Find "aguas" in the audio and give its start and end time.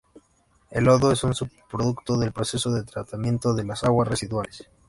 3.83-4.07